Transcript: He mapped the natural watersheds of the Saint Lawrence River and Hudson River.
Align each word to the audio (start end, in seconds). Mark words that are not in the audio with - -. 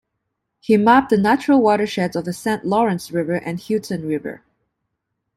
He 0.59 0.77
mapped 0.77 1.11
the 1.11 1.17
natural 1.19 1.61
watersheds 1.61 2.15
of 2.15 2.25
the 2.25 2.33
Saint 2.33 2.65
Lawrence 2.65 3.11
River 3.11 3.35
and 3.35 3.61
Hudson 3.61 4.07
River. 4.07 4.41